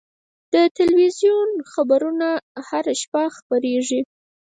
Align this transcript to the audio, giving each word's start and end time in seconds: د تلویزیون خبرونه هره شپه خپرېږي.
د 0.53 0.55
تلویزیون 0.77 1.49
خبرونه 1.71 2.29
هره 2.67 2.93
شپه 3.01 3.23
خپرېږي. 3.37 4.01